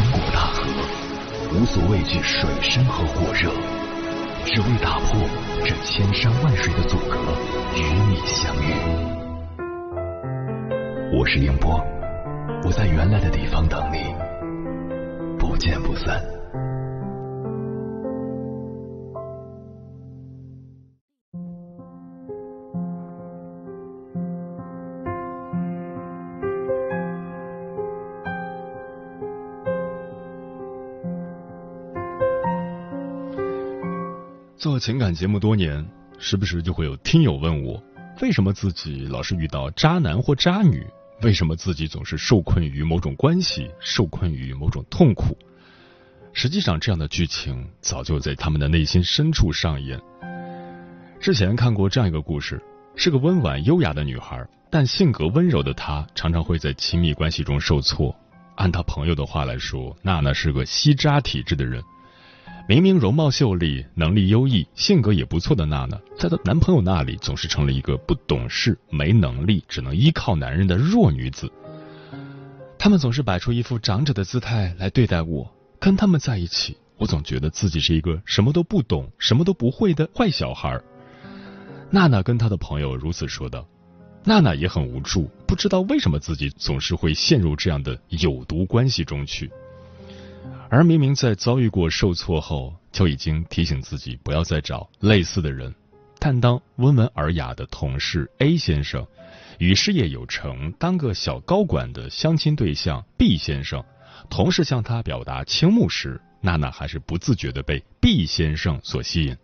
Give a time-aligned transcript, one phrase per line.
[0.00, 0.64] 穿过大河，
[1.52, 3.50] 无所畏惧水深和火热，
[4.46, 5.20] 只为打破
[5.62, 7.18] 这千山万水的阻隔，
[7.76, 8.72] 与你相遇。
[11.12, 11.84] 我是宁波，
[12.64, 14.14] 我在原来的地方等你，
[15.38, 16.39] 不见不散。
[34.60, 37.82] 做情感节目多年，时不时就会有听友问我，
[38.20, 40.86] 为什么自己老是遇到渣男或渣女？
[41.22, 45.34] 为什么自己总是受困于某种关系，受困于某种痛苦？
[46.34, 49.98] 实际上，这样的剧情早就在他们的内心深处上演。
[51.18, 52.62] 之前看过这样一个故事，
[52.96, 58.14] 是个温婉优雅的女孩，但性格温柔的她常常会在亲密关系中受挫。
[58.56, 61.82] 按她朋友的话来说，娜娜是个吸渣体质的人。
[62.70, 71.50] 明明容貌秀丽、能力优异、性格也不错的娜娜，在她男朋友那里总是成了一个不懂事、没能力、只能依靠男人的弱女子。
[72.78, 80.80] 他们总是摆出一副长者的姿态来对待我，跟他们在一起，我总觉得自己是一个什么都不懂、什么都不会的坏小孩。
[81.90, 83.66] 娜娜跟她的朋友如此说道。
[84.22, 89.50] 娜娜也很无助，不知道为什么自己总是会陷入这样的有毒关系中去。
[90.72, 95.74] 而明明在遭遇过受挫后，就已经提醒自己不要再找类似的人，
[96.20, 99.04] 但当温文尔雅的同事 A 先生
[99.58, 103.84] 与事业有成、当个小高管的相亲对象 B 先生
[104.30, 109.36] 同时向他表达倾慕时，娜娜还是不自觉的被 B 先生所吸引。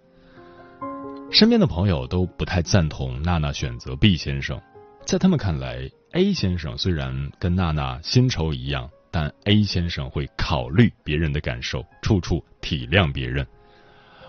[1.33, 4.63] 身边的朋友都不太赞同娜娜选择 B 先生，
[5.05, 8.89] 在他们看来，A 先生虽然跟娜娜薪酬一样。
[9.19, 13.47] 但 A 先生会考虑别人的感受，处处体谅别人；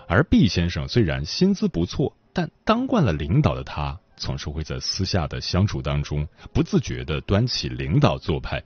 [0.06, 8.64] 而 B 先生虽然薪资不错，但当惯了领导的他，总是会在私下的相处当中不自觉的端起领导做派。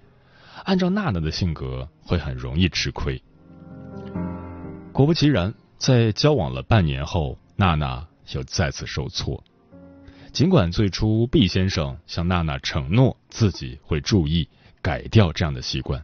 [0.63, 3.21] 按照娜娜的性格，会很容易吃亏。
[4.93, 9.43] 果不其然，在交往了半年后，娜娜又再次受挫。
[10.31, 14.49] 尽管最初 B 先生向娜娜承诺自己会注意
[14.81, 16.01] 改掉这样的习惯。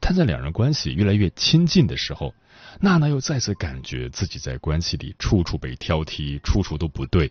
[0.00, 2.34] 但在两人关系越来越亲近的时候，
[2.80, 7.30] 娜娜又再次感觉自己在关系里处处被挑剔，处处都不对。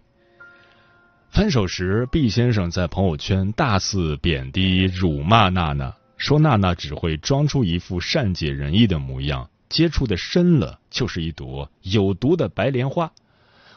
[1.29, 13.11] 分手时毕先生在朋友圈大肆贬低、辱骂娜娜，说娜娜只会装出一副善解人意的模样，接触的深了就是一朵有毒的白莲花，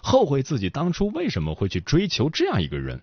[0.02, 3.00] 后悔自己当初为什么会去追求这样一个人。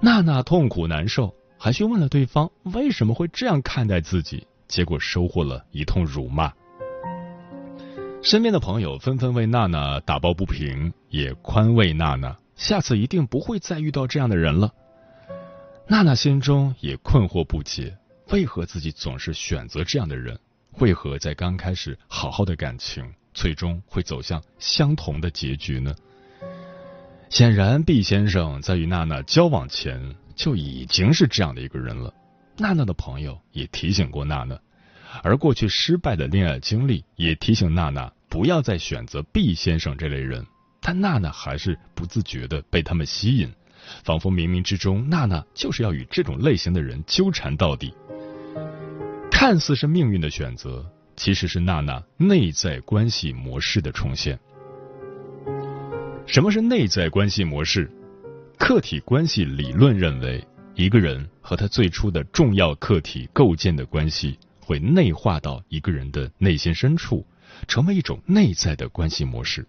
[0.00, 4.46] 娜娜痛苦难受，还去问了对方为什么会这样看待自己。
[4.68, 6.52] 结果收获了一通辱骂，
[8.22, 14.72] 身边的朋友纷纷为娜娜打抱不平，也宽慰娜娜，下次一定不会再遇到这样的人了。
[15.86, 17.96] 娜娜心中也困惑不解，
[18.30, 20.38] 为何自己总是选择这样的人？
[20.80, 23.02] 为何在刚开始好好的感情，
[23.32, 25.94] 最终会走向相同的结局呢？
[27.30, 32.12] 显然毕先生在与娜娜交往前就已经是这样的一个人了。
[32.58, 34.58] 娜娜的朋友也提醒过娜娜，
[35.22, 40.44] 而过去失败的恋爱经历也提醒娜娜不要再选择 B 先生这类人，
[40.80, 43.52] 但娜娜还是不自觉的被他们吸引，
[44.02, 47.94] 仿佛冥冥之中娜娜就是要与这种类型的人纠缠到底。
[49.30, 50.84] 看似是命运的选择，
[51.14, 54.36] 其实是娜娜内在关系模式的重现。
[56.26, 57.88] 什么是内在关系模式？
[58.58, 60.44] 客体关系理论认为。
[60.78, 67.26] 一个人和他最初的重要客体构建的关系，会内化到一个人的内心深处，
[67.66, 69.66] 成为一种内在的关系模式。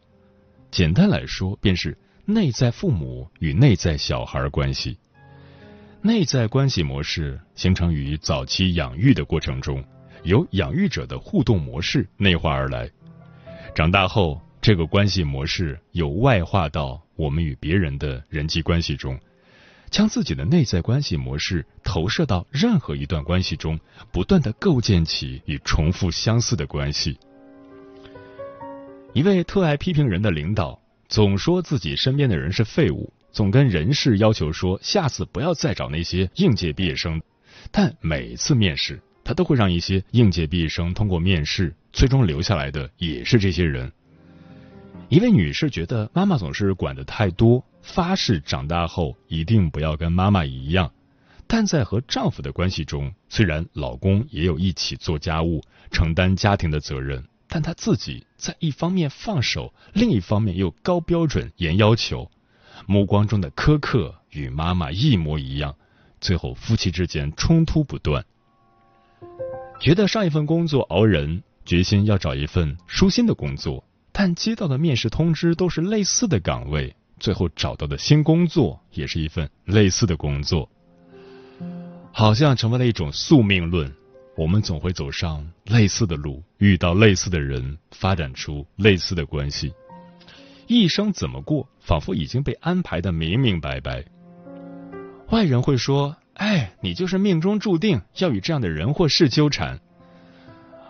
[0.69, 4.99] 简单来说，便是内在父母与内在小孩关系。
[6.03, 9.83] 内在关系模式形成于早期养育的过程中，
[10.21, 12.87] 由养育者的互动模式内化而来。
[13.73, 19.19] 长大后，这个关系模式又外化到我们与别人的人际关系中。
[19.89, 23.79] 将自己的内在关系模式投射到任何一段关系中，
[24.11, 27.17] 不断的构建起与重复相似的关系。
[29.13, 37.21] 一位特爱批评人的领导，总说自己身边的人是废物，总跟人事要求说下次不要再找那些应届毕业生，
[37.71, 43.91] 但每次面试，他都会让一些应届毕业生通过面试，最终留下来的也是这些人。
[45.09, 50.91] 一位女士觉得妈妈总是管的太多，发誓长大后一定不要跟妈妈一样。
[51.47, 62.29] 但在和丈夫的关系中，虽然老公也有一起做家务、承担家庭的责任，但她自己在一方面放手，另一方面又高标准、严要求，
[62.85, 65.75] 目光中的苛刻与妈妈一模一样。
[66.21, 68.23] 最后夫妻之间冲突不断，
[69.81, 73.83] 觉得上一份工作熬人，决心要找一份舒心的工作。
[74.11, 80.69] 但接到的面试通知都是类似的岗位，最后找到的新工作也是一份类似的工作，
[82.11, 83.93] 好像成为了一种宿命论。
[84.37, 89.73] 我们总会走上类似的路，遇到类似的人，发展出类似的关系，
[90.67, 94.05] 一生怎么过，仿佛已经被安排的明明白白。
[95.29, 99.79] 外人会说：“哎，你就是命中注定要与这样的人或事纠缠。”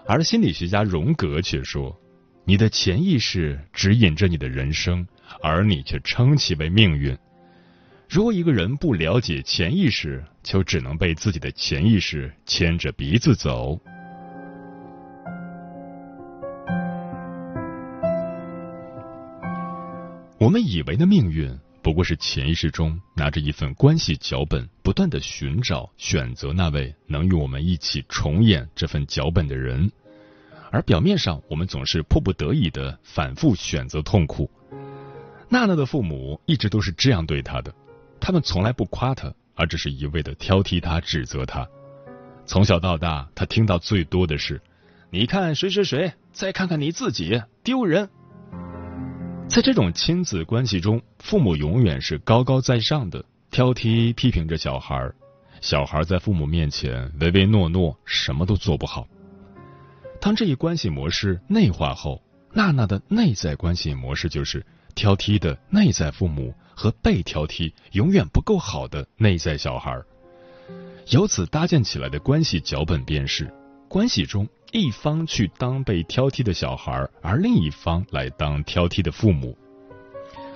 [0.06, 2.00] 而心理学家荣格却说。
[2.46, 5.08] 你的潜意识指引着你的人生，
[5.42, 7.18] 而你却称其为命运。
[8.10, 13.80] 如果一个人不了解潜意识，就只能被自己的潜意识牵着鼻子走。
[20.40, 29.92] 我们以为的命运，不过是潜意识中拿着一份关系脚本，不断的寻找、选择那位能与我们一起重演这份脚本的人。
[30.72, 34.50] 而表面上，我们总是迫不得已的反复选择痛苦。
[35.50, 37.74] 娜娜的父母一直都是这样对她的，
[38.20, 41.68] 他们从来不夸她，而只是一味的挑剔她、指责她。
[42.46, 44.62] 从小到大，她听到最多的是
[45.10, 48.10] ：“你看谁谁谁，再看看你自己，丢人。”
[49.50, 55.12] 在这种亲子关系中，父母永远是高高在上的，挑剔、批评着小孩
[55.62, 59.08] 小孩在父母面前唯唯诺诺，什么都做不好。
[60.22, 62.22] 当这一关系模式内化后，
[62.54, 64.64] 娜娜的内在关系模式就是
[64.96, 70.02] 挑剔的内在父母和被挑剔永远不够好的内在小孩。
[71.08, 73.52] 由此搭建起来的关系脚本便是：
[73.88, 79.58] 关系中一方去当被挑剔的小孩，而另一方来当挑剔的父母。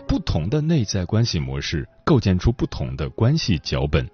[0.07, 4.07] 不同的内在关系模式构建出不同的关系脚本。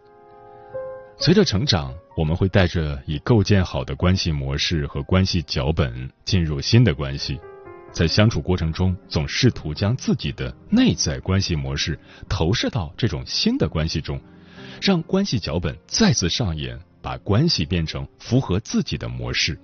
[1.18, 7.38] 随着成长，我们会带着已构建好的关系模式和关系脚本进入新的关系，
[7.92, 12.00] 在相处过程中，总试图将自己的内在关系模式
[12.30, 14.22] 投射到这种新的关系中，
[14.82, 19.60] 让关系脚本再次上演，把关系变成符合自己的模式。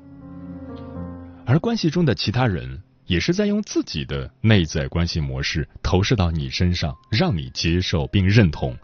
[1.46, 8.76] 而关系中的其他人也是在用自己的内在关系模式投射到你身上，让你接受并认同。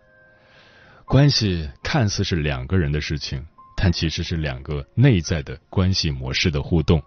[1.06, 3.44] 关系看似是两个人的事情，
[3.76, 7.02] 但其实是两个内在的关系模式的互动。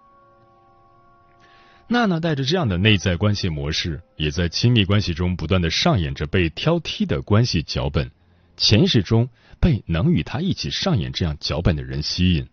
[1.94, 8.11] 娜娜带着这样的内在关系模式，也在亲密关系中不断的上演着被挑剔的关系脚本，
[8.56, 9.29] 潜意识中
[9.61, 12.44] 被能与他一起上演这样脚本的人吸引。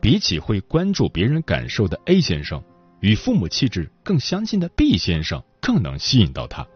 [0.00, 2.64] 比起会关注别人感受的 A 先生，
[3.00, 6.66] 与父母气质更相近的 B 先生更能吸引到他。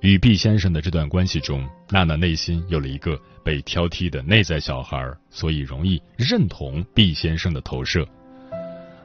[0.00, 8.06] 与 B 先生的这段关系中，娜娜内心有了一个被挑剔的内在小孩，所以容易认同 B 先生的投射。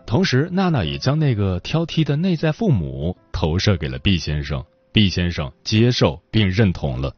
[0.05, 7.15] 同时，娜娜也将那个挑剔的内在父母投射给了毕先生，毕先生接受并认同了。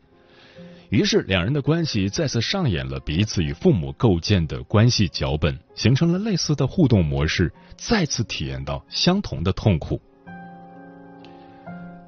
[0.90, 10.00] 于是，两人的关系再次上演了彼此与父母构建的关系脚本，形成了类似的互动模式，再次体验到相同的痛苦。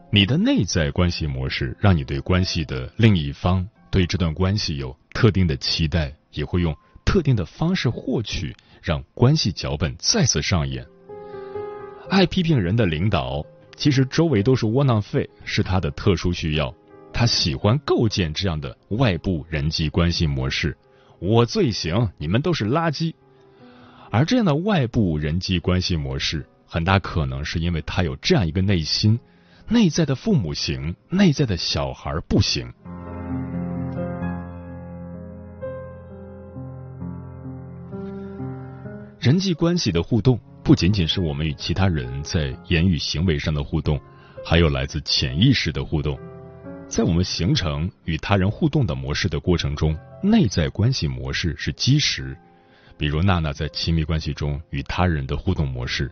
[0.10, 10.86] 你的内在关系模式让你对关系的另一方对这段关系有特定的期待，也会用特定的方式获取，让关系脚本再次上演。
[12.10, 16.74] 爱批评人的领导，其实周围都是窝囊废，是他的特殊需要。
[17.12, 20.78] 他喜欢构建这样的外部人际关系模式：
[21.20, 23.14] 我最行，你们都是垃圾。
[24.10, 29.20] 而这样的外部人际关系模式，很大可能是因为他有这样一个内心。
[29.68, 32.72] 内在的父母行，内在的小孩不行。
[39.28, 44.00] 人际关系的互动不仅仅是我们与其他人在言语行为上的互动，
[44.42, 46.18] 还有来自潜意识的互动。
[46.88, 49.94] 在我们形成与他人互动的模式的过程中，
[50.24, 52.38] 内在关系模式是基石。
[52.98, 56.10] 比如娜娜在亲密关系中与他人的互动模式。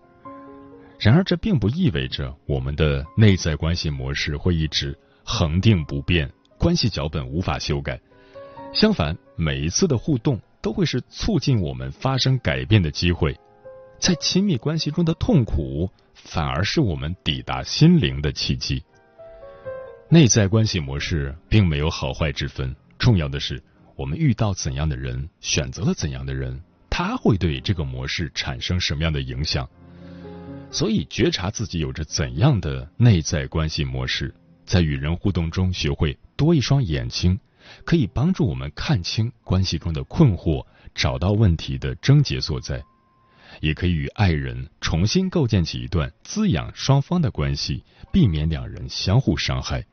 [1.00, 4.94] 然而，这并不意味着我们的内在关系模式会一直
[5.24, 7.98] 恒定不变，关系脚本无法修改。
[8.74, 13.40] 相反，每一次的互动都会是促进我们发生改变的机会。
[14.00, 18.84] 在亲密关系中的痛苦，反而是我们抵达心灵的契机。
[20.10, 23.62] 内在关系模式并没有好坏之分，重要的是
[23.96, 29.70] 我们遇到怎样的人，选择了怎样的人，他会对这个模式产生什么样的影响。
[30.72, 34.34] 所以，觉察自己有着怎样的内在关系模式，
[34.66, 37.40] 在与人互动中学会多一双眼睛，
[37.84, 42.84] 可以帮助我们看清关系中的困惑，找到问题的症结所在，
[43.62, 49.86] 也可以与爱人重新构建起一段滋养双方的关系，避免两人相互伤害。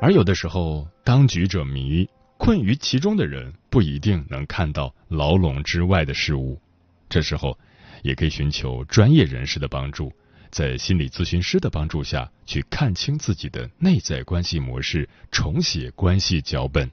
[0.00, 2.08] 而有的时候，当局者迷，
[2.38, 6.60] 困于其中的人不一定能看到牢笼之外的事物，
[7.08, 7.58] 这时候。
[8.02, 10.12] 也可以寻求专业人士的帮助，
[10.54, 16.88] 在心理咨询师的帮助下去看清自己的内在关系模式，重写关系脚本。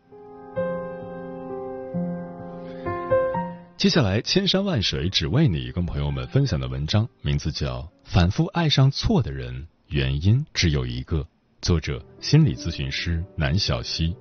[3.78, 11.20] 接下来，千山万水只为你，跟朋友们分享的文章名字叫《反复爱上错的人，原因只有一个》，
[11.62, 14.16] 作者心理咨询师南小溪。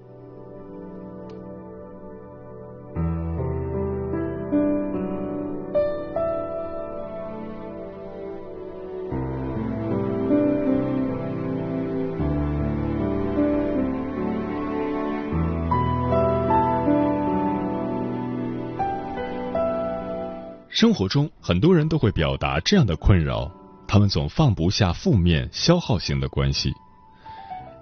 [20.81, 23.53] 生活中，很多人都会表达这样的困扰：
[23.87, 26.73] 他们总放不下负面、消耗型的关系。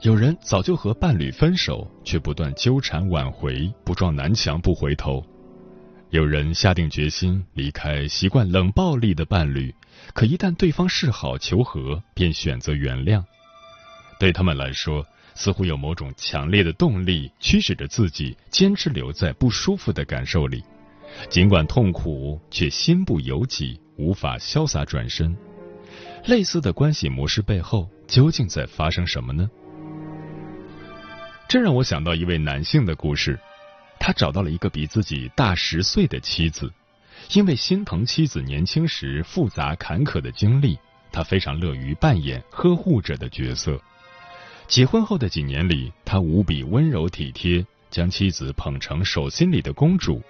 [0.02, 5.22] 有人早就和伴侣分手，却不断纠缠挽回，不撞南墙不回头；
[6.10, 9.72] 有人下定决心离开习惯冷暴力的伴侣，
[10.12, 13.22] 可一旦对方示好求和，便选择原谅。
[14.18, 20.64] 对他们来说，似乎有某种强烈的动力驱使着自己坚持留在不舒服的感受里。
[21.28, 25.36] 尽管痛苦，却心不由己，无法潇洒转身。
[26.26, 29.48] 类似的关系模式背后，究竟在发生什么呢？
[31.48, 33.38] 这让我想到一位男性的故事。
[34.00, 36.72] 他找到了一个比自己大十岁的妻子，
[37.32, 40.78] 因为心疼妻子年轻时复杂坎坷的经历，
[41.10, 43.80] 他非常乐于扮演呵护者的角色。
[44.68, 50.22] 结婚后的几年里，他无比温柔体贴，将妻子捧成手心里的公主。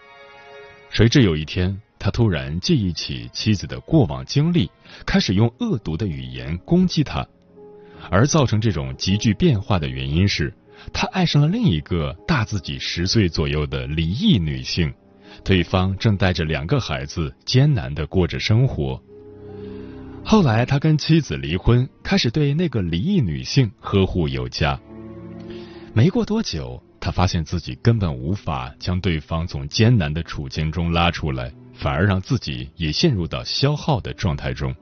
[0.91, 4.71] 谁知有一天，他突然记忆起妻子的过往经历，
[5.07, 7.27] 开始用恶毒的语言攻击她。
[8.11, 10.53] 而造成这种急剧变化的原因是，
[10.93, 14.93] 他爱上了另一个大自己十岁左右的离异女性，
[15.45, 19.01] 对方正带着两个孩子艰难的过着生活。
[20.25, 24.79] 后来，他跟妻子离婚，开始对那个离异女性呵护有加。
[25.93, 26.83] 没过多久。
[27.09, 34.77] 他发现自己根本无法将对方从艰难的处境中拉出来，反而让自己也陷入到消耗的状态中。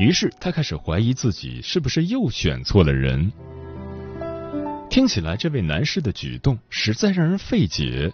[0.00, 3.30] 于是他开始怀疑自己是不是又选错了人。
[4.90, 8.12] 听起来，这位男士的举动实在让人费解。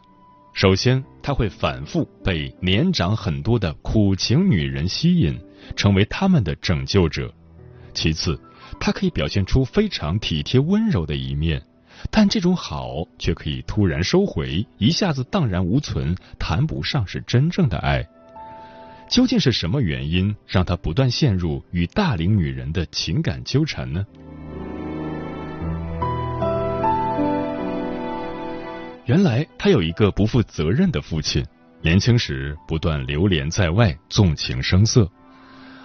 [0.53, 5.41] 首先，他会反复被年长很多的苦情女人吸引，
[5.75, 7.33] 成为他们的拯救者；
[7.95, 8.39] 其次，
[8.79, 11.63] 他可以表现出非常体贴温柔的一面。
[12.11, 18.07] 但这种好却可以突然收回，一下子荡然无存，谈不上是真正的爱。
[19.09, 24.07] 究竟是什么原因让他不断陷入与大龄女人的情感纠缠呢？
[29.05, 31.45] 原来他有一个不负责任的父亲，
[31.83, 35.11] 年轻时不断流连在外，纵情声色。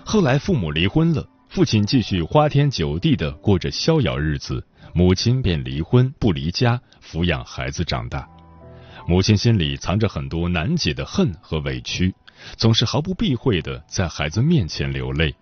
[0.06, 4.64] 后来父母离婚了，父亲继续花天酒地的过着逍遥日子。
[4.94, 8.28] 母亲便离婚不离家抚养孩子长大，
[9.08, 12.14] 母亲心里藏着很多难解的恨和委屈，
[12.58, 15.34] 总是毫不避讳的在孩子面前流泪。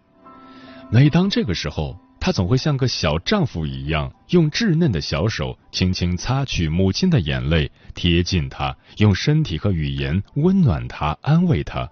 [0.92, 11.90] 每当这个时候，她总会像个小丈夫一样，用稚嫩的小手轻轻擦去母亲的眼泪，贴近她，用身体和语言温暖她，安慰她。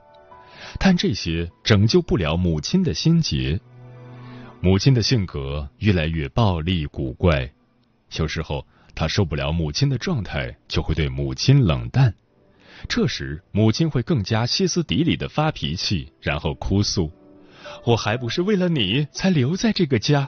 [0.77, 3.60] 但这些拯救不了母亲的心结。
[4.65, 7.51] 母亲的性格越来越暴力古怪，
[8.17, 12.12] 有时候他受不了母亲的状态，就会对母亲冷淡。
[12.89, 17.12] 这时，母亲会更加歇斯底里的发脾气，然后哭诉
[17.86, 20.27] ：“我还不是为了你才留在这个家。”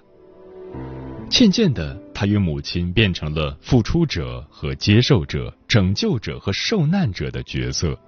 [1.31, 7.99] 渐渐的，他与母亲变成了付出者和接受者、拯救者和受难者的角色。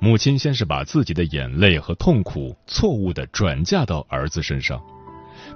[0.00, 4.78] 母亲先是把自己的眼泪和痛苦错误的转嫁到儿子身上。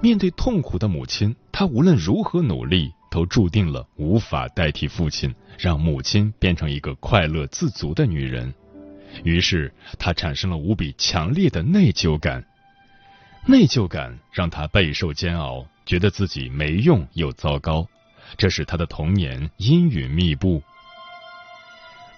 [0.01, 8.55] 面对痛苦的母亲，她无论如何努力，都注定了无法代替父亲，让母亲变成一个快乐自足的女人。
[9.25, 12.45] 于是，她产生了无比强烈的内疚感。
[13.47, 17.89] 内疚感让她备受煎熬，觉得自己没用又糟糕，
[18.37, 20.63] 这使她的童年阴云密布。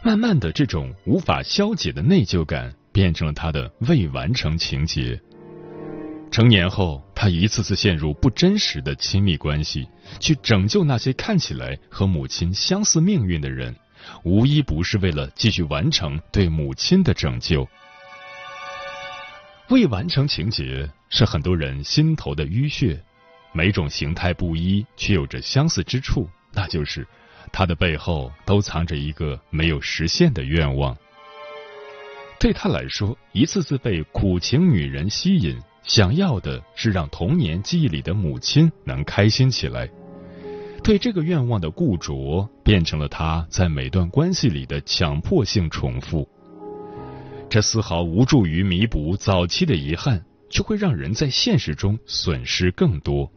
[0.03, 5.19] 慢慢的，这种无法消解的内疚感变成了她的未完成情节。
[6.31, 9.89] 成年后，他一次次陷入不真实的亲密关系，
[10.21, 13.75] 去拯救那些看起来和母亲相似命运的人，
[14.23, 17.69] 无一不是为了继续完成对母亲的拯救。
[19.71, 23.03] 未完成情节是很多人心头的淤血，
[23.53, 27.05] 每种形态不一，却有着相似之处，那就是
[27.53, 30.97] 它的背后都藏着一个没有实现的愿望。
[32.39, 35.61] 对他来说，一次次被苦情女人吸引。
[35.83, 39.89] 想要的是让童年记忆里的母亲能开心起来，
[40.85, 46.29] 对这个愿望的固着，变成了他在每段关系里的强迫性重复。
[47.49, 53.31] 这丝毫无助于弥补早期的遗憾，却会让人在现实中损失更多。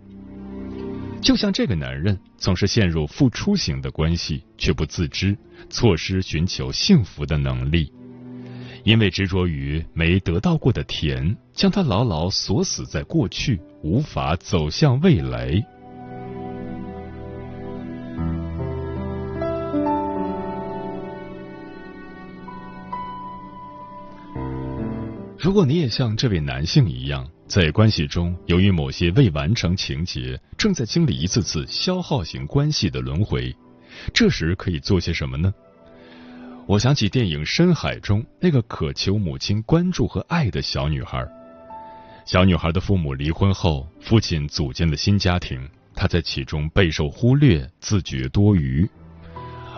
[1.22, 5.36] 就像这个男人总是陷入付出型的关系，却不自知，
[5.70, 7.92] 错失寻求幸福的能力。
[8.84, 15.64] 因为执着于没得到过的甜，将他牢牢锁死在过去，无法走向未来。
[25.38, 33.54] 如果你也像这位男性一样，在关系中由于某些未完成情节，正在经历一次次消耗型关系的轮回，
[34.14, 35.54] 这时可以做些什么呢？
[36.66, 41.28] 我想起电影《深海》中那个渴求母亲关注和爱的小女孩。
[42.26, 48.90] 小女孩的父母离婚后，父亲组建了新家庭，她在其中备受忽略，自觉多余。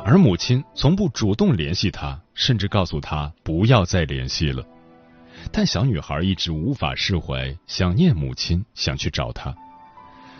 [0.04, 4.64] 而母亲从不主动联系她，甚至告诉她不要再联系了。
[5.52, 9.54] 但小女孩一直无法释怀，想念母亲，想去找她。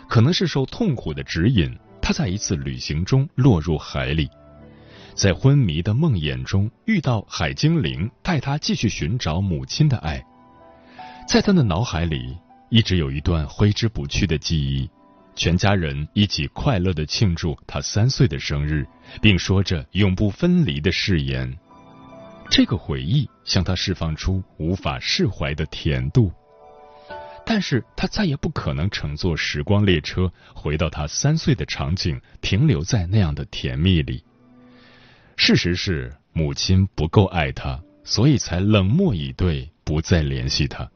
[0.08, 4.30] 可能是受痛苦的指引，她在一次旅行中落入海里。
[5.16, 10.22] 在昏迷的梦魇中遇到海精灵，带他继续寻找母亲的爱。
[11.26, 12.36] 在他的脑海里，
[12.70, 14.88] 一直有一段挥之不去的记忆，
[15.34, 18.86] 全家人一起快乐的庆祝他三岁的生日，
[19.20, 21.52] 并说着永不分离的誓言。
[22.48, 26.30] 这个回忆向他释放出无法释怀的甜度，
[27.44, 34.22] 但是他再也不可能乘坐时光列车回到他三岁的场景，停留在那样的甜蜜里。
[35.34, 40.88] 事实是，母亲不够爱他，所以才冷漠以对，不再联系他。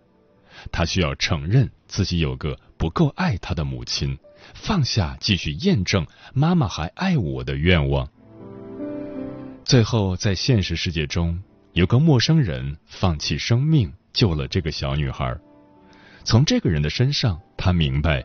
[0.73, 4.18] 他需要承认自己有个不够爱他的母亲，
[4.55, 8.09] 放下继续验证妈妈还爱我的愿望。
[9.64, 11.42] 最后，在现实世界中，
[11.73, 15.37] 有个陌生人放弃生命救了这个小女孩。
[16.25, 18.25] 从这个人的身上，他明白，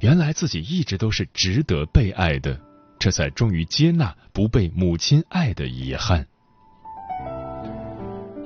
[0.00, 2.60] 原来自己一直都是值得被爱的。
[2.98, 6.26] 这才终于接纳不被母亲爱的遗憾。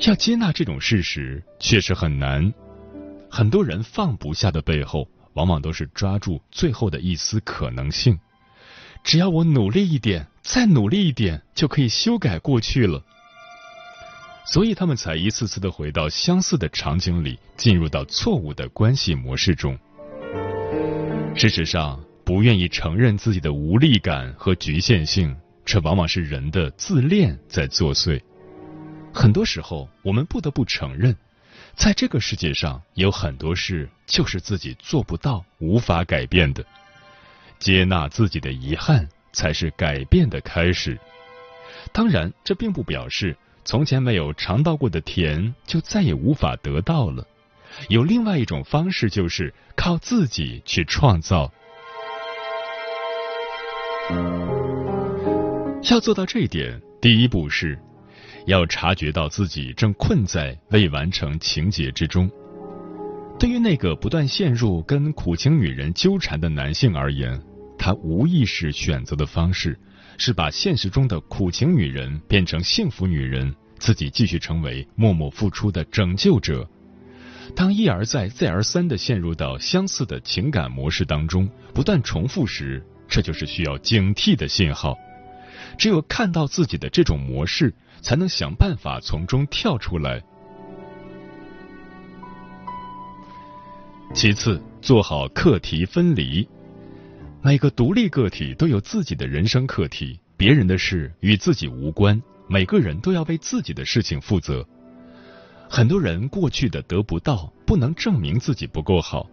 [0.06, 2.54] 要接纳这种事实确实很难。
[3.36, 8.16] 很多人放不下的背后，往往都是抓住最后的一丝可能性。
[9.02, 13.02] 只要我努力一点，再努力一点，就可以修改过去了。
[14.46, 19.76] 所以他们才一次次的回到相似的场景里，进入到错误的关系模式中。
[21.34, 22.00] 事实上。
[22.24, 28.18] 不愿意承认自己的无力感和局限性，这往往是人的自恋在作祟。
[29.12, 31.14] 很多时候，我们不得不承认，
[31.76, 36.64] 在这个世界上有很多事就是自己做不到、无法改变的。
[37.58, 40.98] 接纳自己的遗憾，才是改变的开始。
[41.92, 47.26] 当然，这并不表示从前没有尝到过的甜就再也无法得到了。
[47.88, 51.52] 有另外一种方式，就是靠自己去创造。
[55.90, 57.78] 要做到这一点，第一步是
[58.46, 62.30] 要察觉到自己正困在未完成情节之中。
[63.38, 67.40] 对于那个不断陷入跟苦情女人纠缠的男性而言，
[67.78, 69.78] 他无意识选择的方式
[70.18, 76.68] 是把现实中的苦情女人变成幸福女人，自己继续成为默默付出的拯救者。
[77.56, 82.82] 当一而再、再而三的陷入到相似的情感模式当中，不断重复时。
[83.06, 84.96] 这就是需要警惕的信号。
[85.76, 90.22] 只有看到自己的这种模式，才能想办法从中跳出来。
[94.14, 96.46] 其次，做好课题分离。
[97.42, 102.22] 每个独立个体都有自己的人生课题，别人的事与自己无关。
[102.46, 104.66] 每个人都要为自己的事情负责。
[105.68, 109.26] 很多人过去的得不到，不能证明自己不够好，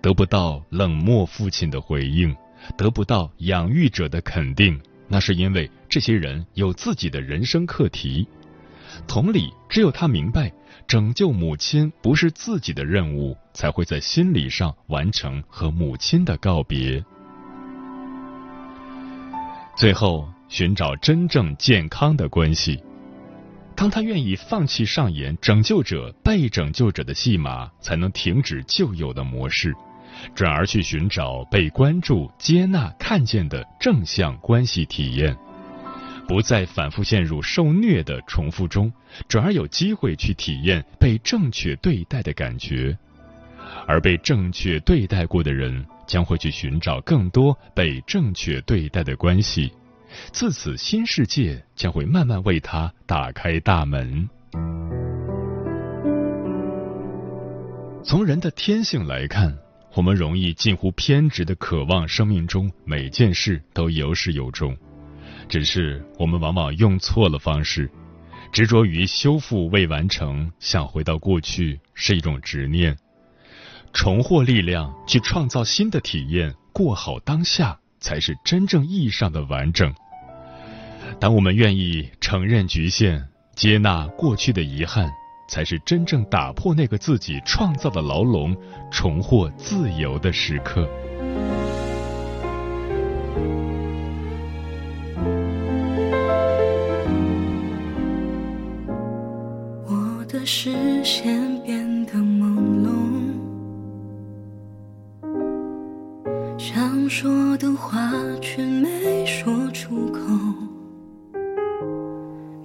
[0.00, 2.34] 得不到冷漠父亲的回应，
[2.76, 8.26] 得不到养育者的肯定，那是因为这些人有自己的人生课题。
[9.06, 10.52] 同理，只有他明白
[10.86, 17.04] 拯救母亲不是自己的任务，才会在心理上完成和母亲的告别。
[19.76, 22.82] 最后，寻找真正健康的关系。
[23.76, 29.72] 当他愿意放弃上演拯救者被拯救者的戏码，才能停止旧有的模式，
[30.34, 35.36] 转而去寻找被关注、接纳、看见的正向关系体验，
[36.26, 38.92] 不再反复陷入受虐的重复中，
[39.28, 42.96] 转而有机会去体验被正确对待的感觉。
[43.86, 49.72] 而被正确对待过的人，将会去寻找更多被正确对待的关系。
[50.32, 54.28] 自此，新世界将会慢慢为他打开大门。
[58.02, 59.54] 从人的天性来看，
[59.98, 64.76] 我们容易近乎偏执的渴望生命中每件事都有始有终，
[65.48, 67.90] 只是我们往往用错了方式，
[68.52, 72.96] 执着于修复未完成，想回到过去是一种执念。
[73.92, 77.76] 重获力量去创造新的体验，过好当下。
[77.98, 79.92] 才是真正意义上的完整。
[81.18, 85.10] 当我们愿意承认局限，接纳过去的遗憾，
[85.48, 88.54] 才是真正打破那个自己创造的牢笼，
[88.92, 90.86] 重获自由的时刻。
[99.86, 102.92] 我的视线变得朦胧，
[106.58, 110.20] 想说的话却没说出口。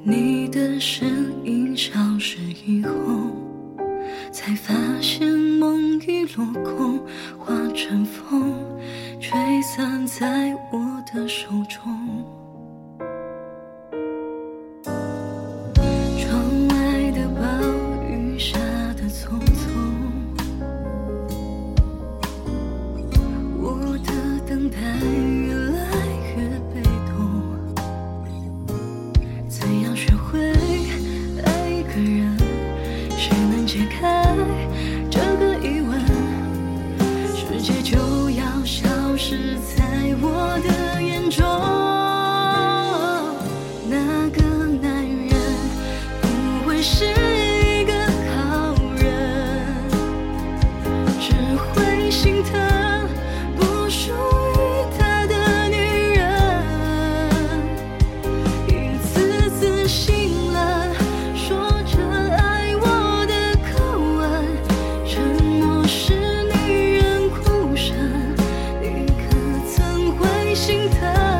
[0.06, 1.23] 你的身
[70.66, 71.33] 心疼。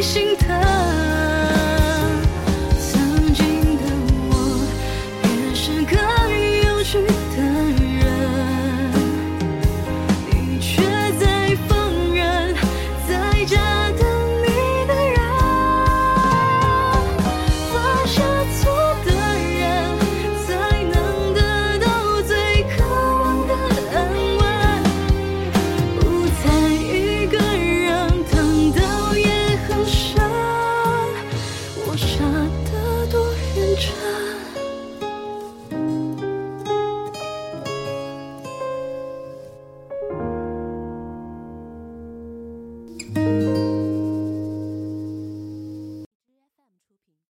[0.00, 0.79] 心疼。